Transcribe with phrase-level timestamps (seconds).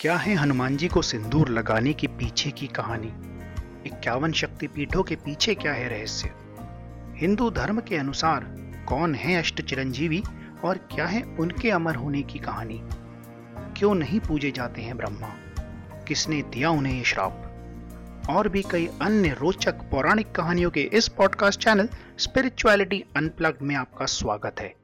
[0.00, 3.08] क्या है हनुमान जी को सिंदूर लगाने के पीछे की कहानी?
[3.86, 6.30] इक्यावन शक्तिपीठों के पीछे क्या है रहस्य?
[7.16, 8.44] हिंदू धर्म के अनुसार
[8.88, 10.22] कौन है अष्ट चिरंजीवी
[10.64, 12.80] और क्या है उनके अमर होने की कहानी?
[13.78, 15.28] क्यों नहीं पूजे जाते हैं ब्रह्मा?
[16.08, 17.46] किसने दिया उन्हें ये श्राप?
[18.30, 21.88] और भी कई अन्य रोचक पौराणिक कहानियों के इस पॉडकास्ट चैनल
[22.18, 24.74] स्पिरिचुअलिटी अनप्लग्ड में आपका स्वागत है।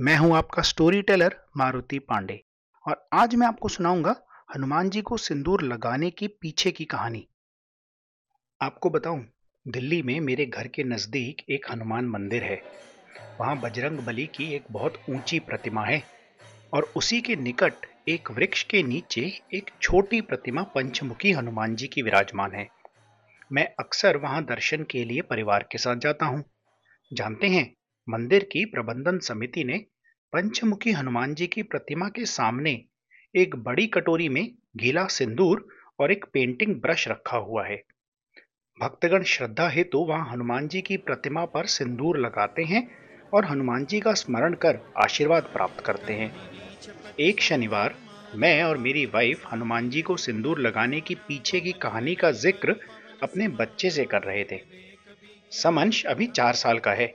[0.00, 2.44] मैं हूँ आपका स्टोरी टेलर मारुति पांडे
[2.88, 4.16] और आज मैं आपको सुनाऊँगा
[4.54, 7.28] हनुमान जी को सिंदूर लगाने के पीछे की कहानी।
[8.62, 9.26] आपको बताऊँ,
[9.68, 12.62] दिल्ली में मेरे घर के नज़दीक एक हनुमान मंदिर है।
[13.40, 16.02] वहाँ बजरंग बली की एक बहुत ऊँची प्रतिमा है
[16.72, 17.72] और उसी के निकट
[18.08, 22.68] एक वृक्ष के नीचे एक छोटी प्रतिमा पंचमुखी हनुमान जी की विराजमान है।
[23.52, 26.44] मैं अक्सर वहाँ दर्शन के लिए परिवार के साथ जाता हूँ।
[27.12, 27.76] जानते हैं,
[28.08, 29.78] मंदिर की प्रबंधन समिति ने
[30.32, 32.87] पंचमुखी हनुमान जी की प्रतिमा के सामने
[33.34, 35.66] एक बड़ी कटोरी में गीला सिंदूर
[35.98, 37.76] और एक पेंटिंग ब्रश रखा हुआ है।
[38.78, 42.82] भक्तगण श्रद्धा हेतु तो वहाँ हनुमान जी की प्रतिमा पर सिंदूर लगाते हैं
[43.32, 46.32] और हनुमान जी का स्मरण कर आशीर्वाद प्राप्त करते हैं।
[47.20, 47.94] एक शनिवार,
[48.36, 52.76] मैं और मेरी वाइफ हनुमान जी को सिंदूर लगाने की पीछे की कहानी का ज़िक्र
[53.22, 54.60] अपने बच्चे से कर रहे थे।
[55.52, 57.12] समंश अभी चार साल का है,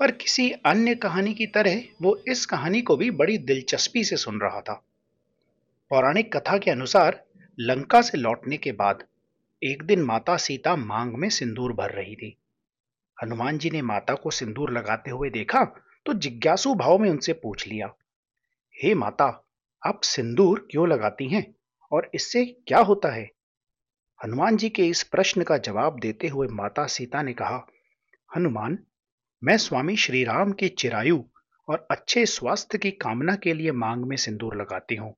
[0.00, 4.40] पर किसी अन्य कहानी की तरह वो इस कहानी को भी बड़ी दिलचस्पी से सुन
[4.40, 4.82] रहा था।
[5.90, 7.18] पौराणिक कथा के अनुसार
[7.58, 9.02] लंका से लौटने के बाद
[9.62, 12.36] एक दिन माता सीता मांग में सिंदूर भर रही थी।
[13.18, 15.64] हनुमान जी ने माता को सिंदूर लगाते हुए देखा
[16.06, 17.92] तो जिज्ञासु भाव में उनसे पूछ लिया,
[18.74, 19.26] हे माता,
[19.82, 21.44] आप सिंदूर क्यों लगाती हैं
[21.92, 23.28] और इससे क्या होता है?
[24.20, 27.66] हनुमान जी के इस प्रश्न का जवाब देते हुए माता सीता ने कहा,
[28.30, 28.78] हनुमान,
[29.42, 31.22] मैं स्वामी श्री राम के चिरायु
[31.68, 35.14] और अच्छे स्वास्थ्य की कामना के लिए मांग में सिंदूर लगाती हूँ।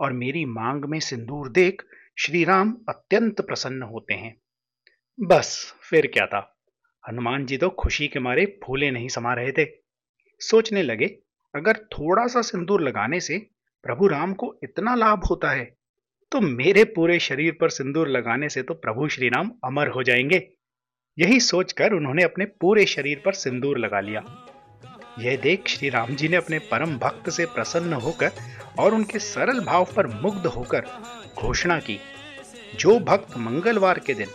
[0.00, 1.82] और मेरी मांग में सिंदूर देख
[2.18, 4.34] श्री राम अत्यंत प्रसन्न होते हैं।
[5.18, 6.50] बस, फिर क्या था?
[7.04, 9.66] हनुमान जी तो खुशी के मारे फूले नहीं समा रहे थे।
[10.40, 11.06] सोचने लगे,
[11.54, 13.38] अगर थोड़ा सा सिंदूर लगाने से
[13.84, 15.64] प्रभु राम को इतना लाभ होता है
[16.32, 20.38] तो मेरे पूरे शरीर पर सिंदूर लगाने से तो प्रभु श्री राम अमर हो जाएँगे।
[21.18, 24.20] यही सोचकर उन्होंने अपने पूरे शरीर पर सिंदूर लगा लिया।
[25.18, 28.30] यह देख श्री राम जी ने अपने परम भक्त से प्रसन्न होकर
[28.78, 30.86] और उनके सरल भाव पर मुग्ध होकर
[31.38, 31.98] घोषणा की,
[32.78, 34.28] जो भक्त मंगलवार के दिन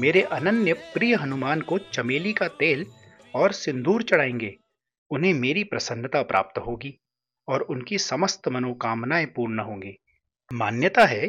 [0.00, 2.86] मेरे अनन्य प्रिय हनुमान को चमेली का तेल
[3.34, 4.54] और सिंदूर चढ़ाएँगे,
[5.10, 6.98] उन्हें मेरी प्रसन्नता प्राप्त होगी
[7.48, 9.96] और उनकी समस्त मनोकामनाएँ पूर्ण होंगी।
[10.52, 11.26] मान्यता है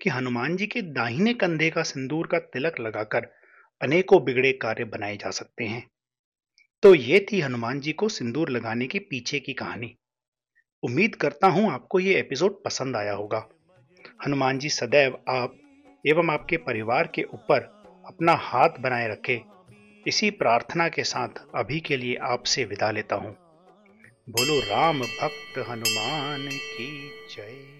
[0.00, 3.26] कि हनुमान जी के दाहिने कंधे का सिंदूर का तिलक लगाकर
[3.82, 5.90] अनेकों बिगड़े कार्य बनाए जा सकते हैं।
[6.82, 9.96] तो ये थी हनुमान जी को सिंदूर लगाने के पीछे की कहानी।
[10.82, 13.48] उम्मीद करता हूँ आपको ये एपिसोड पसंद आया होगा।
[14.26, 15.58] हनुमान जी सदैव आप
[16.06, 17.60] एवं आपके परिवार के ऊपर
[18.06, 19.40] अपना हाथ बनाए रखे।
[20.06, 23.32] इसी प्रार्थना के साथ अभी के लिए आपसे विदा लेता हूँ।
[24.30, 27.79] बोलो राम भक्त हनुमान की जय।